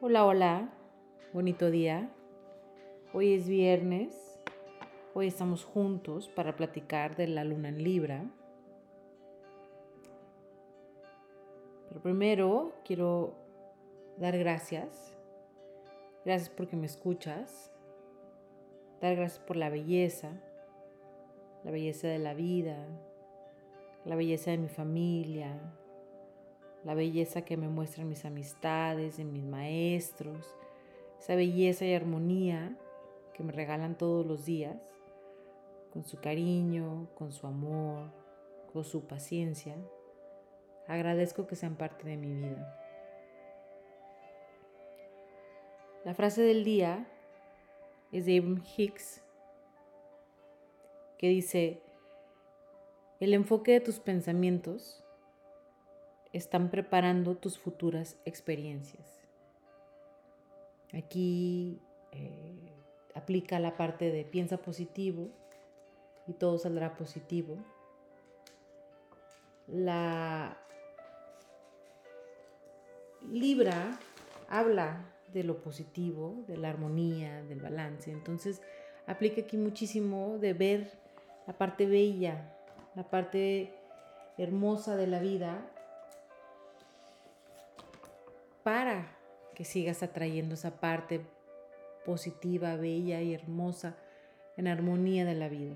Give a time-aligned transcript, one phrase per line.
[0.00, 0.68] Hola, hola,
[1.32, 2.08] bonito día.
[3.12, 4.40] Hoy es viernes.
[5.12, 8.24] Hoy estamos juntos para platicar de la luna en Libra.
[11.88, 13.34] Pero primero quiero
[14.18, 15.18] dar gracias.
[16.24, 17.72] Gracias porque me escuchas.
[19.00, 20.30] Dar gracias por la belleza.
[21.64, 22.86] La belleza de la vida.
[24.04, 25.58] La belleza de mi familia
[26.84, 30.54] la belleza que me muestran mis amistades, en mis maestros,
[31.18, 32.76] esa belleza y armonía
[33.34, 34.76] que me regalan todos los días,
[35.92, 38.10] con su cariño, con su amor,
[38.72, 39.76] con su paciencia.
[40.86, 42.74] Agradezco que sean parte de mi vida.
[46.04, 47.06] La frase del día
[48.12, 49.22] es de Abraham Hicks,
[51.18, 51.82] que dice,
[53.20, 55.04] el enfoque de tus pensamientos
[56.32, 59.20] están preparando tus futuras experiencias.
[60.92, 61.80] Aquí
[62.12, 62.72] eh,
[63.14, 65.28] aplica la parte de piensa positivo
[66.26, 67.56] y todo saldrá positivo.
[69.66, 70.56] La
[73.30, 73.98] Libra
[74.48, 78.10] habla de lo positivo, de la armonía, del balance.
[78.10, 78.62] Entonces
[79.06, 80.92] aplica aquí muchísimo de ver
[81.46, 82.54] la parte bella,
[82.94, 83.74] la parte
[84.38, 85.58] hermosa de la vida
[88.68, 89.16] para
[89.54, 91.22] que sigas atrayendo esa parte
[92.04, 93.96] positiva, bella y hermosa
[94.58, 95.74] en armonía de la vida.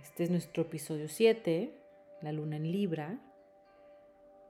[0.00, 1.74] Este es nuestro episodio 7,
[2.22, 3.18] la luna en Libra,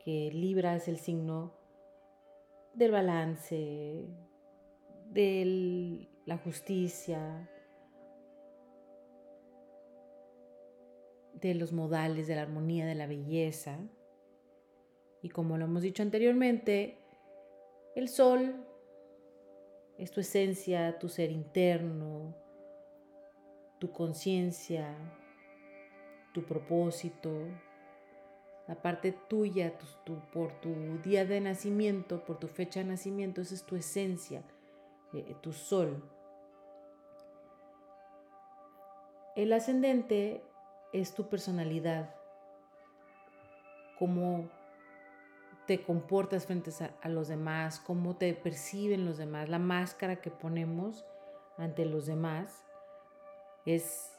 [0.04, 1.54] que Libra es el signo
[2.74, 4.04] del balance,
[5.06, 7.48] de la justicia,
[11.32, 13.78] de los modales, de la armonía, de la belleza.
[15.22, 16.98] Y como lo hemos dicho anteriormente,
[17.94, 18.66] el sol
[19.98, 22.34] es tu esencia, tu ser interno,
[23.78, 24.96] tu conciencia,
[26.32, 27.30] tu propósito,
[28.66, 29.76] la parte tuya,
[30.32, 30.72] por tu
[31.02, 34.42] día de nacimiento, por tu fecha de nacimiento, esa es tu esencia,
[35.12, 36.02] eh, tu sol.
[39.34, 40.44] El ascendente
[40.92, 42.14] es tu personalidad,
[43.98, 44.48] como
[45.70, 51.06] te comportas frente a, los demás, cómo te perciben los demás, la máscara que ponemos
[51.58, 52.64] ante los demás
[53.64, 54.18] es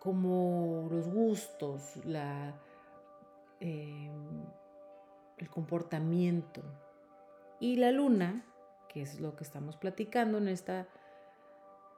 [0.00, 2.60] como los gustos, la,
[3.60, 4.46] em,
[5.36, 6.60] el comportamiento.
[7.60, 8.44] Y la luna,
[8.88, 10.88] que es lo que estamos platicando en esta,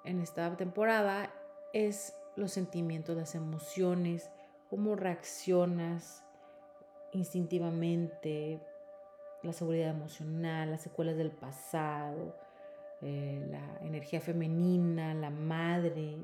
[0.04, 1.32] en esta temporada,
[1.72, 4.30] es los sentimientos, las emociones,
[4.68, 6.26] cómo reaccionas
[7.12, 8.60] instintivamente,
[9.42, 12.36] la seguridad emocional, las secuelas del pasado,
[13.02, 16.18] eh, la energía femenina, la madre,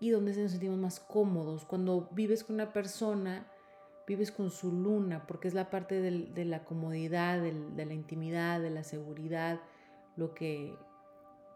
[0.00, 1.64] y donde nos sentimos más cómodos.
[1.64, 3.46] Cuando vives con una persona,
[4.06, 8.70] vives con su luna, porque es la parte de la comodidad, de la intimidad, de
[8.70, 9.60] la seguridad,
[10.16, 10.76] lo que,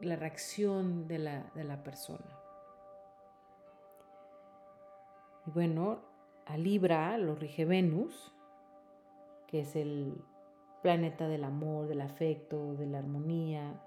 [0.01, 2.39] la reacción de la, de la persona.
[5.47, 6.08] Y bueno,
[6.49, 8.33] a Libra lo rige Venus,
[9.47, 10.15] que es el
[10.83, 13.81] planeta del amor, del afecto, de la armonía,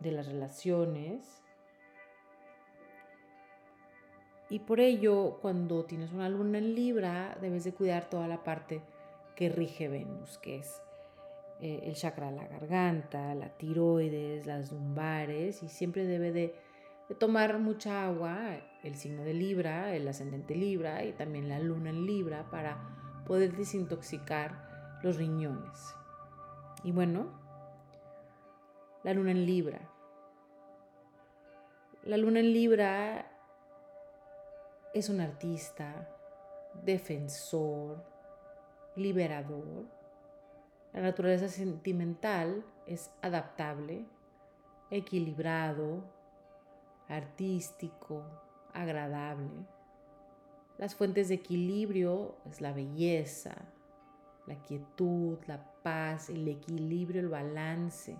[0.00, 1.42] de las relaciones.
[4.48, 8.82] Y por ello, cuando tienes una luna en Libra, debes de cuidar toda la parte
[9.36, 10.82] que rige Venus, que es
[11.60, 16.54] eh, el chakra de la garganta, la tiroides, las lumbares, y siempre debe de
[17.08, 21.90] de tomar mucha agua, el signo de Libra, el ascendente Libra y también la luna
[21.90, 22.78] en Libra para
[23.26, 25.94] poder desintoxicar los riñones.
[26.82, 27.26] Y bueno,
[29.02, 29.80] la luna en Libra.
[32.02, 33.26] La luna en Libra
[34.94, 36.08] es un artista,
[36.84, 38.04] defensor,
[38.94, 39.84] liberador.
[40.92, 44.06] La naturaleza sentimental es adaptable,
[44.90, 46.15] equilibrado,
[47.08, 48.24] artístico,
[48.72, 49.50] agradable.
[50.78, 53.54] Las fuentes de equilibrio es la belleza,
[54.46, 58.16] la quietud, la paz, el equilibrio, el balance.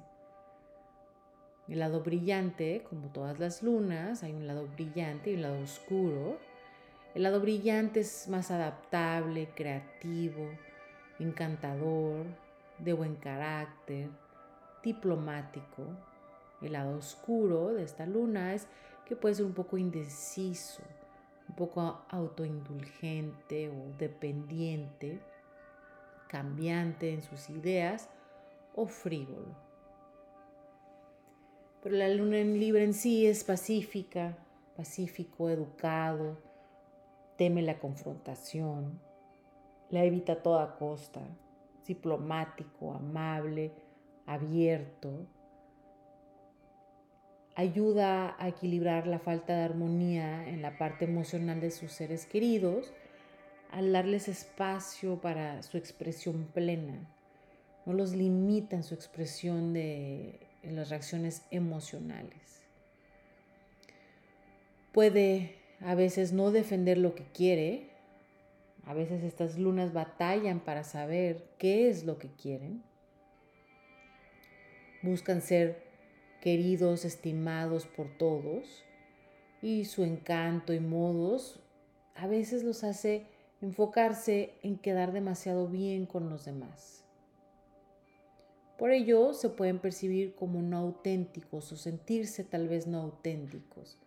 [1.69, 6.39] El lado brillante, como todas las lunas, hay un lado brillante y un lado oscuro.
[7.15, 10.49] El lado brillante es más adaptable, creativo,
[11.19, 12.27] encantador,
[12.79, 14.11] de buen carácter,
[14.83, 15.85] diplomático,
[16.63, 18.67] el lado oscuro de esta luna es
[19.05, 20.83] que puede ser un poco indeciso,
[21.49, 25.21] un poco autoindulgente o dependiente,
[26.29, 28.09] cambiante en sus ideas
[28.75, 29.55] o frívolo.
[31.83, 34.37] Pero la luna en Libra en sí es pacífica,
[34.77, 36.37] pacífico, educado,
[37.37, 39.01] teme la confrontación,
[39.91, 41.21] la evita a toda costa,
[41.87, 43.73] diplomático, amable,
[44.27, 45.27] abierto,
[47.57, 52.93] ayuda a equilibrar la falta de armonía en la parte emocional de sus seres queridos
[53.71, 57.11] al darles espacio para su expresión plena.
[57.87, 62.63] No los limita en su expresión de las reacciones emocionales.
[64.93, 67.91] Puede a veces no defender lo que quiere.
[68.85, 72.83] A veces estas lunas batallan para saber qué es lo que quieren.
[75.03, 75.86] Buscan ser
[76.47, 78.85] queridos, estimados por todos,
[79.61, 81.59] y su encanto y modos
[82.15, 83.27] a veces los hace
[83.61, 87.03] enfocarse en quedar demasiado bien con los demás.
[88.79, 93.99] Por ello se pueden percibir como no auténticos o sentirse tal vez no auténticos,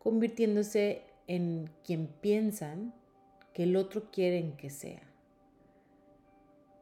[0.00, 2.92] convirtiéndose en quien piensan
[3.54, 5.08] que el otro quiere que sea.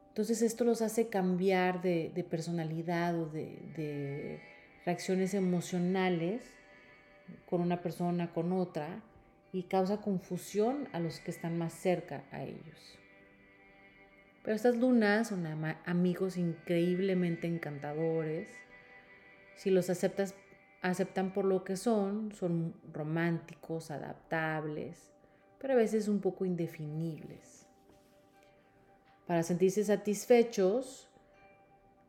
[0.07, 4.41] Entonces esto los hace cambiar de, personalidad o de
[4.85, 6.43] reacciones emocionales
[7.45, 9.01] con una persona, con otra,
[9.53, 12.97] y causa confusión a los que están más cerca a ellos.
[14.43, 15.45] Pero estas lunas son
[15.85, 18.47] amigos increíblemente encantadores.
[19.55, 20.33] Si los aceptas,
[20.81, 25.11] aceptan por lo que son, son románticos, adaptables,
[25.59, 27.67] pero a veces un poco indefinibles.
[29.27, 31.10] Para sentirse satisfechos,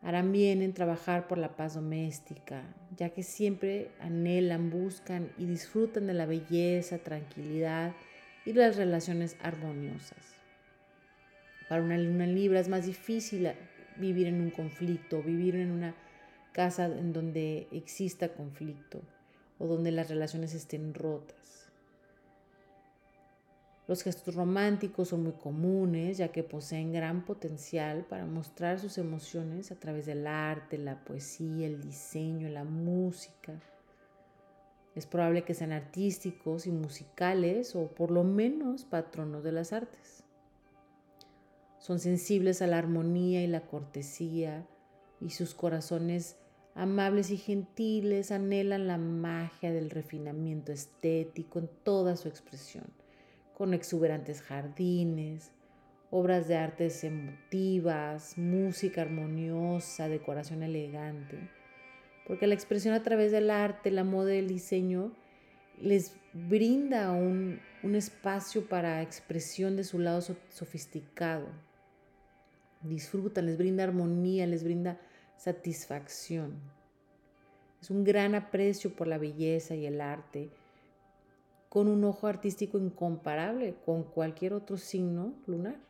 [0.02, 2.62] harán bien en trabajar por la paz doméstica,
[2.96, 7.93] ya que siempre anhelan, buscan y disfrutan de la belleza, tranquilidad
[8.44, 10.19] y las relaciones armoniosas.
[11.69, 13.49] Para una luna libra es más difícil
[13.96, 15.94] vivir en un conflicto, vivir en una
[16.52, 19.00] casa en donde exista conflicto
[19.58, 21.62] o donde las relaciones estén rotas.
[23.92, 29.70] Los gestos románticos son muy comunes ya que poseen gran potencial para mostrar sus emociones
[29.70, 33.60] a través del arte, la poesía, el diseño, la música.
[34.94, 40.24] Es probable que sean artísticos y musicales o por lo menos patronos de las artes.
[41.78, 44.66] Son sensibles a la armonía y la cortesía
[45.20, 46.36] y sus corazones
[46.74, 53.01] amables y gentiles anhelan la magia del refinamiento estético en toda su expresión
[53.56, 55.52] con exuberantes jardines,
[56.10, 61.49] obras de artes emotivas, música armoniosa, decoración elegante.
[62.26, 65.12] Porque la expresión a través del arte, la moda y el diseño
[65.81, 70.20] les brinda un, un espacio para expresión de su lado
[70.50, 71.46] sofisticado.
[72.82, 75.00] Disfrutan, les brinda armonía, les brinda
[75.37, 76.60] satisfacción.
[77.81, 80.50] Es un gran aprecio por la belleza y el arte
[81.72, 85.80] con un ojo artístico incomparable con cualquier otro signo lunar.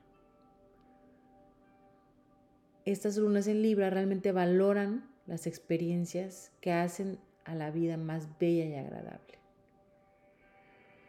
[2.85, 8.65] Estas lunas en Libra realmente valoran las experiencias que hacen a la vida más bella
[8.65, 9.41] y agradable.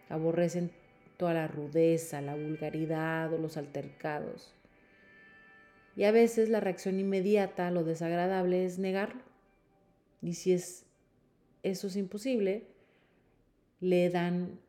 [0.10, 0.72] Aborrecen
[1.18, 4.56] toda la rudeza, la vulgaridad o los altercados.
[5.96, 9.22] Y a veces la reacción inmediata a lo desagradable es negarlo.
[10.24, 10.88] Y si es
[11.62, 12.73] eso es imposible,
[13.84, 14.62] le dan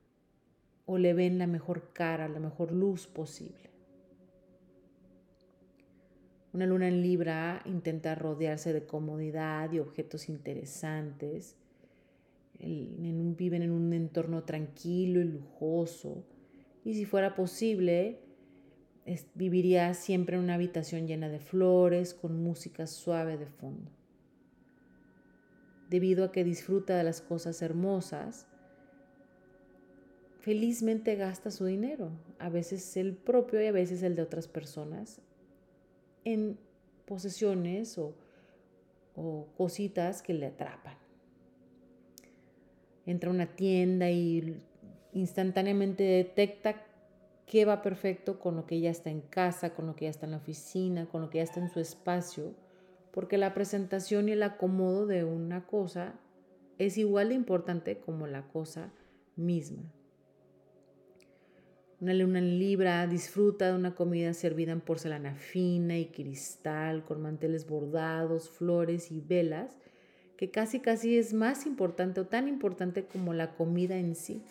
[0.87, 3.71] o le ven la mejor cara, la mejor luz posible.
[6.53, 11.57] Una luna en Libra intenta rodearse de comodidad y objetos interesantes.
[12.59, 16.25] viven en un entorno tranquilo y lujoso.
[16.85, 18.19] Y si fuera posible,
[19.35, 23.93] viviría siempre en una habitación llena de flores, con música suave de fondo.
[25.89, 28.49] Debido a que disfruta de las cosas hermosas,
[30.45, 35.23] felizmente gasta su dinero, a veces el propio y a veces el de otras personas,
[36.23, 36.59] en
[37.07, 38.15] posesiones o,
[39.57, 40.99] cositas que le atrapan.
[43.07, 44.61] Entra a una tienda y
[45.15, 46.85] instantáneamente detecta
[47.47, 50.27] qué va perfecto con lo que ya está en casa, con lo que ya está
[50.27, 52.55] en la oficina, con lo que ya está en su espacio,
[53.13, 56.21] porque la presentación y el acomodo de una cosa
[56.77, 58.93] es igual de importante como la cosa
[59.37, 59.91] misma.
[62.01, 67.23] Una luna en Libra disfruta de una comida servida en porcelana fina y cristal, con
[67.23, 69.79] manteles bordados, flores y velas,
[70.37, 74.43] que casi casi es más importante o tan importante como la comida en sí.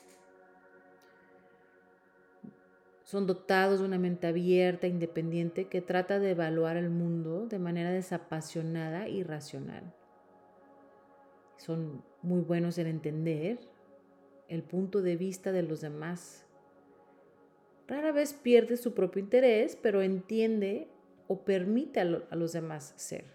[3.03, 7.91] Son dotados de una mente abierta, independiente, que trata de evaluar el mundo de manera
[7.91, 9.93] desapasionada y racional.
[11.57, 13.59] Son muy buenos en entender
[14.47, 16.45] el punto de vista de los demás.
[17.87, 20.87] Rara vez pierde su propio interés, pero entiende
[21.27, 23.25] o permite a, los demás ser.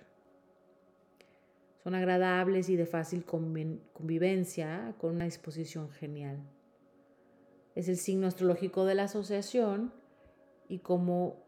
[1.83, 6.38] Son agradables y de fácil convivencia con una disposición genial.
[7.75, 9.93] Es el signo astrológico de la asociación
[10.69, 11.47] y como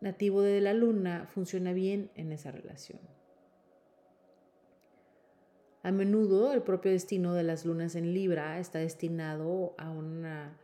[0.00, 3.00] nativo de la luna funciona bien en esa relación.
[5.82, 10.58] A menudo el propio destino de las lunas en Libra está destinado a una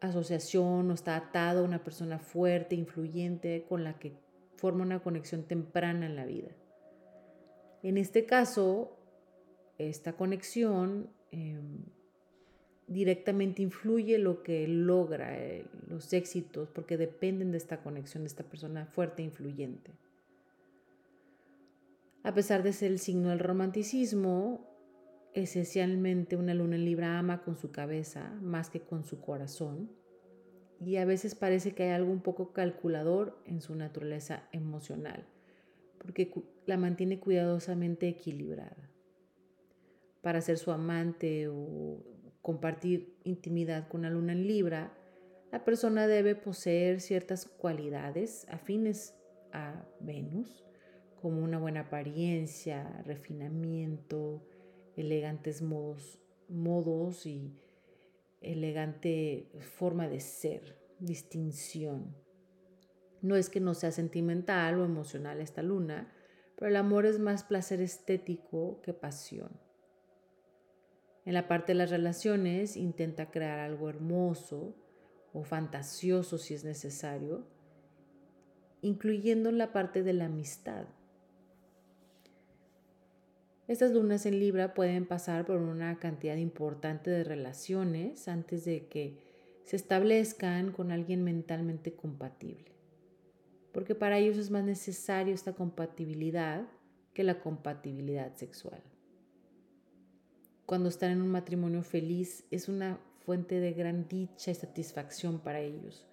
[0.00, 4.12] asociación o está atado a una persona fuerte, influyente, con la que
[4.56, 6.50] forma una conexión temprana en la vida.
[7.82, 8.96] En este caso,
[9.78, 11.84] esta conexión em,
[12.88, 18.44] directamente influye lo que logra, eh, los éxitos, porque dependen de esta conexión, de esta
[18.44, 19.92] persona fuerte e influyente.
[22.24, 24.67] A pesar de ser el signo del romanticismo,
[25.34, 29.90] esencialmente una luna en Libra ama con su cabeza más que con su corazón
[30.80, 35.26] y a veces parece que hay algo un poco calculador en su naturaleza emocional,
[35.98, 36.32] porque
[36.66, 38.90] la mantiene cuidadosamente equilibrada.
[40.22, 42.04] Para ser su amante o
[42.42, 44.92] compartir intimidad con una luna en Libra,
[45.50, 49.14] la persona debe poseer ciertas cualidades afines
[49.52, 50.64] a Venus,
[51.20, 54.46] como una buena apariencia, refinamiento,
[55.00, 57.54] elegantes modos, modos y
[58.40, 62.16] elegante forma de ser, distinción.
[63.20, 66.12] No es que no sea sentimental o emocional esta luna,
[66.56, 69.50] pero el amor es más placer estético que pasión.
[71.24, 74.74] En la parte de las relaciones intenta crear algo hermoso
[75.32, 77.46] o fantasioso si es necesario,
[78.80, 80.86] incluyendo la parte de la amistad.
[83.68, 89.18] Estas lunas en Libra pueden pasar por una cantidad importante de relaciones antes de que
[89.64, 92.72] se establezcan con alguien mentalmente compatible.
[93.72, 96.66] Porque para ellos es más necesario esta compatibilidad
[97.12, 98.80] que la compatibilidad sexual.
[100.64, 105.60] Cuando están en un matrimonio feliz es una fuente de gran dicha y satisfacción para
[105.60, 106.06] ellos,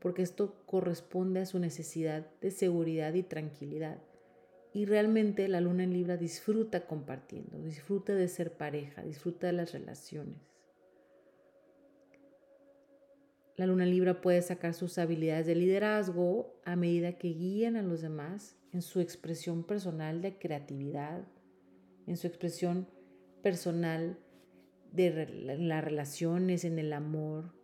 [0.00, 3.98] porque esto corresponde a su necesidad de seguridad y tranquilidad
[4.72, 9.72] y realmente la luna en Libra disfruta compartiendo, disfruta de ser pareja, disfruta de las
[9.72, 10.36] relaciones.
[13.56, 17.82] La luna en Libra puede sacar sus habilidades de liderazgo a medida que guían a
[17.82, 21.26] los demás en su expresión personal de creatividad,
[22.06, 22.86] en su expresión
[23.42, 24.18] personal
[24.92, 27.54] de las relaciones, en el amor.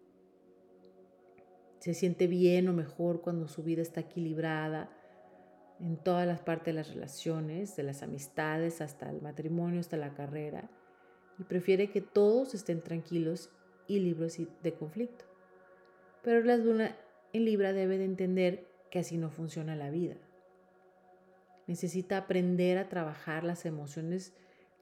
[1.81, 4.91] Se siente bien o mejor cuando su vida está equilibrada,
[5.83, 10.15] en todas las partes de las relaciones, de las amistades, hasta el matrimonio, hasta la
[10.15, 10.71] carrera,
[11.39, 13.51] y prefiere que todos estén tranquilos
[13.89, 15.25] y libres de conflicto.
[16.23, 16.97] Pero la luna
[17.33, 20.15] en Libra debe de entender que así no funciona la vida.
[21.67, 24.35] Necesita aprender a trabajar las emociones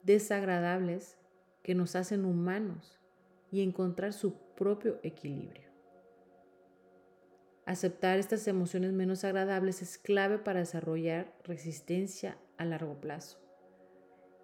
[0.03, 1.17] desagradables
[1.63, 2.99] que nos hacen humanos
[3.51, 5.70] y encontrar su propio equilibrio.
[7.65, 13.39] Aceptar estas emociones menos agradables es clave para desarrollar resistencia a largo plazo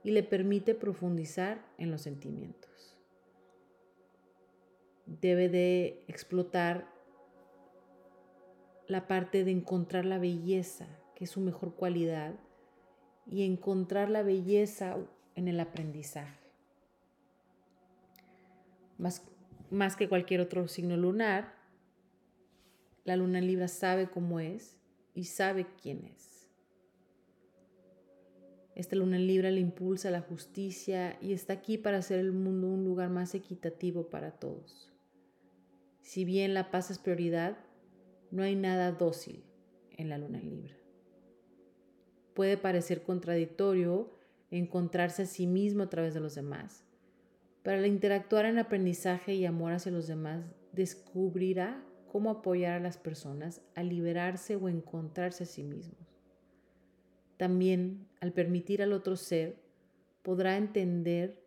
[0.03, 2.97] y le permite profundizar en los sentimientos.
[5.05, 6.88] Debe de explotar
[8.88, 12.36] la parte de encontrar la belleza, que es su mejor cualidad,
[13.25, 14.95] y encontrar la belleza
[15.36, 16.39] en el aprendizaje.
[18.97, 19.24] Más,
[19.69, 21.56] más que cualquier otro signo lunar,
[23.07, 24.75] la luna en Libra sabe cómo es
[25.13, 26.49] y sabe quién es.
[28.75, 32.67] Esta luna en Libra le impulsa la justicia y está aquí para hacer el mundo
[32.67, 34.93] un lugar más equitativo para todos.
[36.01, 37.57] Si bien la paz es prioridad,
[38.29, 39.45] no hay nada dócil
[39.91, 40.75] en la luna en Libra.
[42.33, 44.11] Puede parecer contradictorio
[44.51, 46.83] encontrarse a sí mismo a través de los demás,
[47.63, 51.87] pero al interactuar en aprendizaje y amor hacia los demás, descubrirá
[52.17, 56.17] cómo apoyar a las personas a liberarse o encontrarse a sí mismos.
[57.38, 59.55] También, al permitir al otro ser,
[60.24, 61.39] podrá entender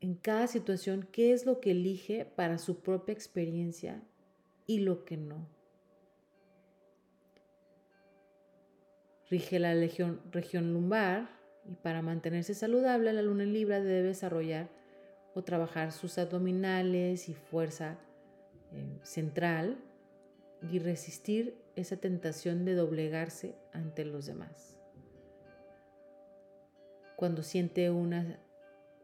[0.00, 4.02] en cada situación qué es lo que elige para su propia experiencia
[4.66, 5.46] y lo que no.
[9.30, 11.30] Rige la región lumbar
[11.64, 14.68] y para mantenerse saludable la luna en Libra debe desarrollar
[15.32, 18.00] o trabajar sus abdominales y fuerza
[18.72, 19.78] eh, central
[20.70, 24.76] y resistir esa tentación de doblegarse ante los demás.
[27.16, 28.36] Cuando siente un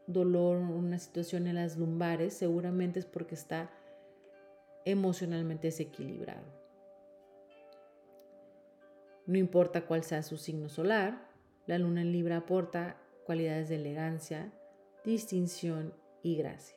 [0.07, 3.69] dolor, una situación en las lumbares, seguramente es porque está
[4.85, 6.45] emocionalmente desequilibrado.
[9.25, 11.29] No importa cuál sea su signo solar,
[11.67, 14.51] la luna en Libra aporta cualidades de elegancia,
[15.05, 16.75] distinción y gracia.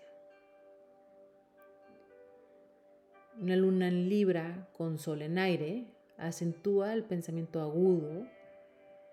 [3.40, 5.86] Una luna en Libra con sol en aire
[6.18, 8.26] acentúa el pensamiento agudo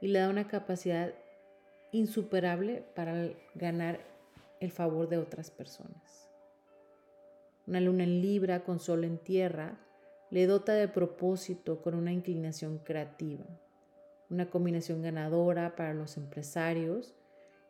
[0.01, 1.13] y le da una capacidad
[1.93, 4.01] insuperable para ganar
[4.59, 6.29] el favor de otras personas.
[7.65, 9.79] Una luna en Libra con sol en tierra
[10.31, 13.45] le dota de propósito con una inclinación creativa,
[14.29, 17.15] una combinación ganadora para los empresarios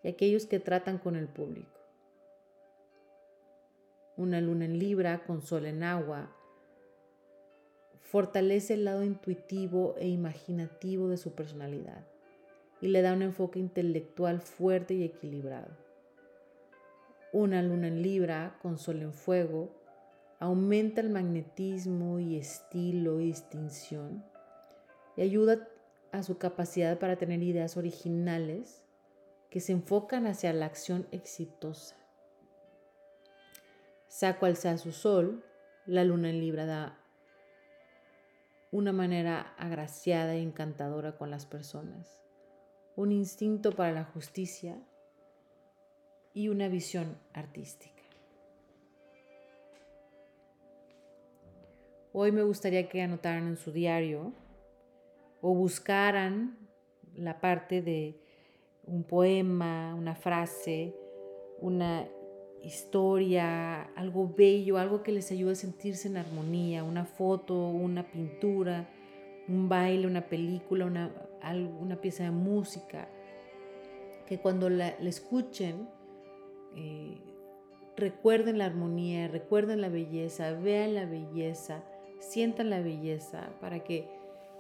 [0.04, 1.80] y aquellos que tratan con el público.
[4.18, 6.36] Una luna en Libra con sol en agua
[8.10, 12.08] fortalece el lado intuitivo e imaginativo de su personalidad
[12.82, 15.78] y le da un enfoque intelectual fuerte y equilibrado.
[17.32, 19.70] Una luna en Libra con sol en fuego
[20.40, 24.26] aumenta el magnetismo y estilo y distinción
[25.16, 25.68] y ayuda
[26.12, 28.82] a su capacidad para tener ideas originales
[29.52, 31.96] que se enfocan hacia la acción exitosa.
[34.08, 35.44] Saco al sea su sol,
[35.86, 36.99] la luna en Libra da
[38.72, 42.22] una manera agraciada e encantadora con las personas,
[42.96, 44.78] un instinto para la justicia
[46.34, 48.04] y una visión artística.
[52.12, 54.34] Hoy me gustaría que anotaran en su diario
[55.42, 56.58] o buscaran
[57.16, 58.20] la parte de
[58.84, 60.96] un poema, una frase,
[61.60, 62.08] una
[62.64, 68.90] historia, algo bello, algo que les ayude a sentirse en armonía, una foto, una pintura,
[69.48, 71.12] un baile, una película, una,
[71.80, 73.10] una pieza de música,
[74.28, 75.90] que cuando la, escuchen
[76.76, 77.18] eh,
[77.98, 81.84] recuerden la armonía, recuerden la belleza, vean la belleza,
[82.20, 84.08] sientan la belleza, para que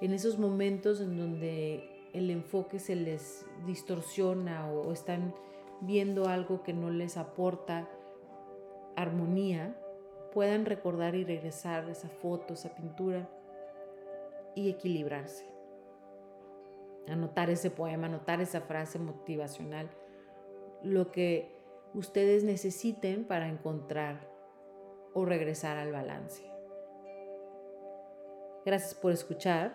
[0.02, 5.34] en esos momentos en donde el enfoque se les distorsiona o, están
[5.82, 7.90] viendo algo que no les aporta
[8.96, 9.76] armonía,
[10.34, 13.30] puedan recordar y regresar esa foto, esa pintura
[14.56, 15.46] y equilibrarse.
[17.08, 19.90] Anotar ese poema, anotar esa frase motivacional,
[20.84, 21.56] lo que
[21.94, 24.30] ustedes necesiten para encontrar
[25.14, 26.44] o regresar al balance.
[28.66, 29.74] Gracias por escuchar.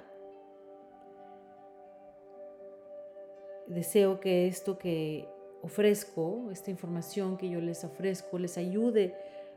[3.66, 5.33] Deseo que esto que
[5.64, 9.16] ofrezco, esta información que yo les ofrezco, les ayude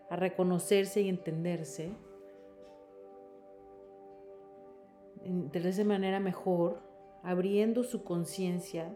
[0.09, 1.91] a reconocerse y entenderse
[5.25, 6.79] de esa manera mejor,
[7.23, 8.95] abriendo su conciencia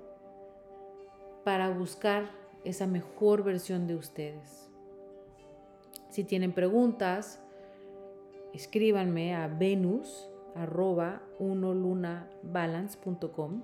[1.43, 2.31] para buscar
[2.63, 4.69] esa mejor versión de ustedes.
[6.09, 7.41] Si tienen preguntas,
[8.53, 13.63] escríbanme a venus arroba unolunabalance.com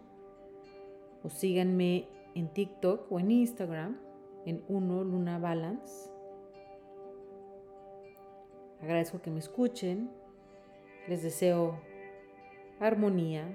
[1.23, 3.97] o síganme en TikTok o en Instagram
[4.45, 6.11] en uno luna balance.
[8.79, 10.11] Agradezco que me escuchen.
[11.07, 11.79] Les deseo
[12.79, 13.47] armonía,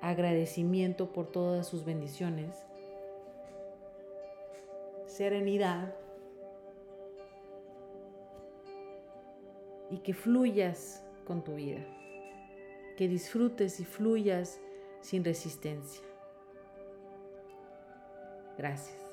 [0.00, 2.64] agradecimiento por todas sus bendiciones,
[5.06, 5.94] serenidad
[9.90, 11.84] y que fluyas con tu vida,
[12.96, 14.60] que disfrutes y fluyas
[15.00, 16.09] sin resistencia.
[18.60, 19.09] Gracias.